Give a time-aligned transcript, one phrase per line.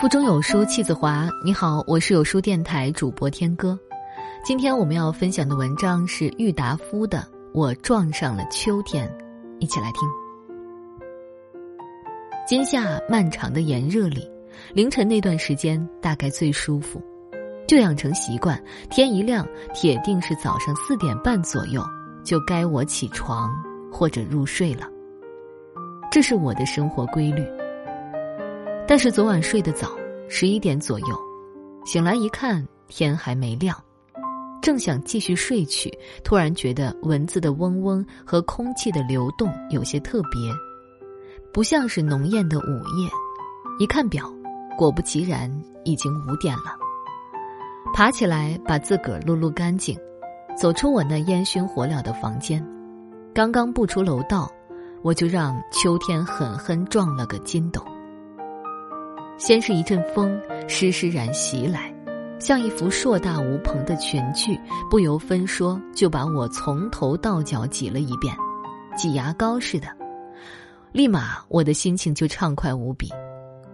[0.00, 1.28] 腹中有书气自华。
[1.44, 3.78] 你好，我是有书电台主播天歌。
[4.44, 7.18] 今天我们要分享的文章是郁达夫的
[7.52, 9.08] 《我撞上了秋天》，
[9.60, 10.00] 一起来听。
[12.44, 14.28] 今夏漫长的炎热里，
[14.74, 17.00] 凌晨那段时间大概最舒服，
[17.68, 21.80] 就养成习惯，天一亮，铁定是早上四点半左右
[22.24, 23.54] 就该我起床
[23.92, 24.88] 或者入睡了。
[26.10, 27.46] 这是我的生活规律。
[28.86, 29.90] 但是昨晚睡得早，
[30.28, 31.18] 十一点左右，
[31.86, 33.76] 醒来一看天还没亮，
[34.60, 35.90] 正想继续睡去，
[36.22, 40.38] 突然觉得蚊子的嗡嗡和空气的流动有些特别，
[41.50, 43.08] 不像是浓艳的午夜。
[43.78, 44.30] 一看表，
[44.76, 45.50] 果不其然，
[45.84, 46.76] 已经五点了。
[47.94, 49.98] 爬起来把自个儿撸撸干净，
[50.56, 52.64] 走出我那烟熏火燎的房间，
[53.34, 54.50] 刚刚步出楼道，
[55.02, 57.82] 我就让秋天狠狠撞了个筋斗。
[59.36, 61.92] 先是一阵风，施施然袭来，
[62.38, 68.34] 像一幅硕大无朋的全剧，不由分说就把我从头到脚挤了一遍，
[68.96, 69.88] 挤牙膏似的。
[70.92, 73.08] 立马我的心情就畅快无比。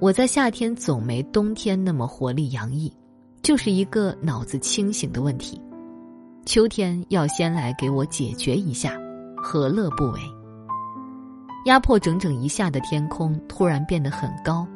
[0.00, 2.90] 我在夏天总没冬天那么活力洋溢，
[3.42, 5.60] 就是一个脑子清醒的问题。
[6.46, 8.98] 秋天要先来给我解决一下，
[9.36, 10.20] 何乐不为？
[11.66, 14.66] 压迫整整一夏的天空突然变得很高。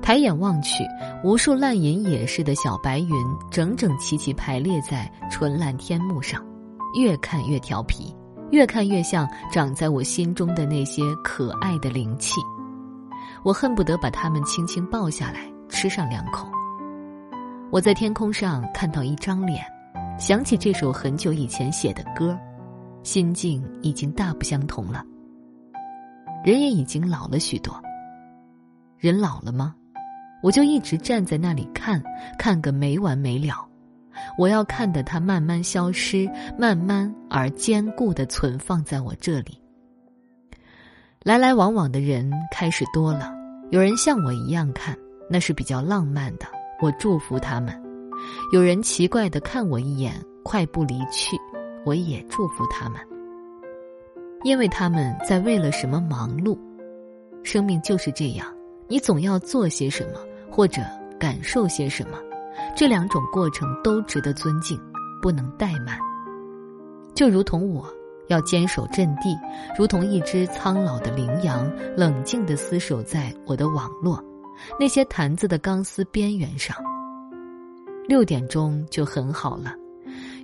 [0.00, 0.84] 抬眼望去，
[1.22, 3.10] 无数烂银野似的小白云
[3.50, 6.44] 整整齐齐排列在纯蓝天幕上，
[6.94, 8.14] 越看越调皮，
[8.50, 12.40] 越看越像长在我心中的那些可爱的灵气。
[13.44, 16.48] 我恨不得把它们轻轻抱下来吃上两口。
[17.70, 19.64] 我在天空上看到一张脸，
[20.18, 22.36] 想起这首很久以前写的歌，
[23.02, 25.04] 心境已经大不相同了。
[26.44, 27.78] 人也已经老了许多。
[28.98, 29.74] 人老了吗？
[30.42, 32.02] 我就一直站在那里看，
[32.36, 33.64] 看个没完没了。
[34.36, 39.60] 我要看的它慢慢消失，慢慢而坚固的存放在我这里。
[41.22, 43.32] 来来往往的人开始多了，
[43.70, 44.96] 有人像我一样看，
[45.30, 46.46] 那是比较浪漫的，
[46.82, 47.72] 我祝福他们；
[48.52, 51.36] 有人奇怪的看我一眼，快步离去，
[51.84, 53.00] 我也祝福他们，
[54.42, 56.58] 因为他们在为了什么忙碌。
[57.44, 58.57] 生命就是这样。
[58.88, 60.80] 你总要做些什么，或者
[61.20, 62.18] 感受些什么，
[62.74, 64.80] 这两种过程都值得尊敬，
[65.20, 65.98] 不能怠慢。
[67.14, 67.86] 就如同我
[68.28, 69.36] 要坚守阵地，
[69.76, 74.24] 如同一只苍老的羚羊，冷静地厮守在我的网络
[74.80, 76.74] 那些坛子的钢丝边缘上。
[78.08, 79.74] 六点钟就很好了，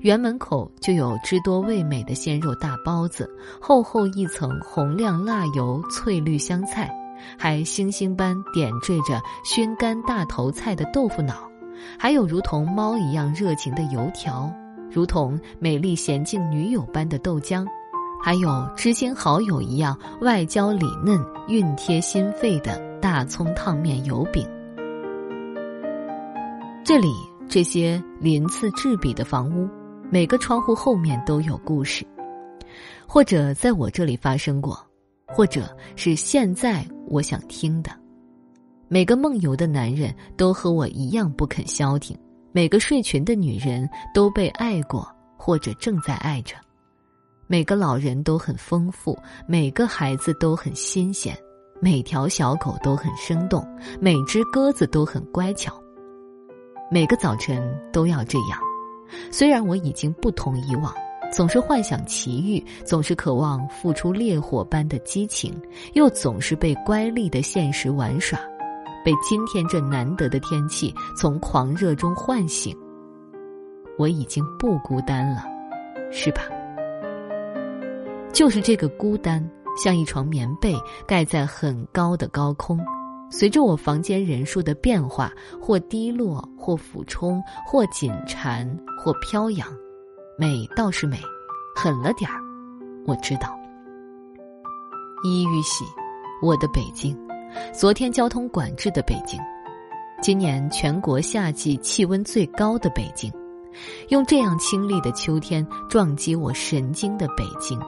[0.02, 3.26] 园门口就有汁多味美的鲜肉大包子，
[3.58, 6.94] 厚厚一层红亮辣油翠绿香菜。
[7.38, 11.48] 还星星般点缀着熏干大头菜的豆腐脑，
[11.98, 14.52] 还有如同猫一样热情的油条，
[14.90, 17.66] 如同美丽娴静女友般的豆浆，
[18.22, 21.18] 还有知心好友一样外焦里嫩、
[21.48, 24.48] 熨贴心肺的大葱烫面油饼。
[26.84, 27.08] 这里
[27.48, 29.68] 这些鳞次栉比的房屋，
[30.10, 32.06] 每个窗户后面都有故事，
[33.06, 34.78] 或者在我这里发生过。
[35.26, 37.90] 或者是现在我想听的，
[38.88, 42.16] 每个梦游的男人都和我一样不肯消停，
[42.52, 46.54] 每个睡裙的女人都被爱过或者正在爱着，
[47.46, 51.36] 每个老人都很丰富，每个孩子都很新鲜，
[51.80, 53.66] 每条小狗都很生动，
[54.00, 55.74] 每只鸽子都很乖巧，
[56.90, 57.62] 每个早晨
[57.92, 58.58] 都要这样。
[59.30, 60.94] 虽然我已经不同以往。
[61.34, 65.52] 总是幻想奇遇，总是渴望付出烈火般的激情，
[65.94, 68.38] 又总是被乖戾的现实玩耍，
[69.04, 72.72] 被今天这难得的天气从狂热中唤醒。
[73.98, 75.44] 我已经不孤单了，
[76.12, 76.42] 是吧？
[78.32, 79.44] 就是这个孤单，
[79.76, 80.72] 像一床棉被
[81.04, 82.78] 盖在很高的高空，
[83.28, 88.64] 随着我房间人数的变化，或低落，或俯冲，或紧缠，
[88.96, 89.66] 或飘扬。
[90.36, 91.16] 美倒是美，
[91.76, 92.40] 狠了点儿，
[93.06, 93.56] 我知道。
[95.22, 95.84] 一遇喜，
[96.42, 97.16] 我的北京，
[97.72, 99.40] 昨天交通管制的北京，
[100.20, 103.32] 今年全国夏季气温最高的北京，
[104.08, 107.78] 用这样清丽的秋天撞击我神经的北京，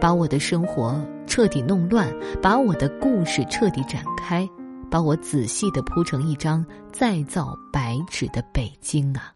[0.00, 2.12] 把我的生活彻底弄乱，
[2.42, 4.48] 把我的故事彻底展开，
[4.90, 9.32] 把我仔细的铺成一张再造白纸的北京啊！